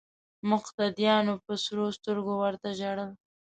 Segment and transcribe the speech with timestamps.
[0.51, 3.11] مقتدیانو په سرو سترګو ورته ژړل.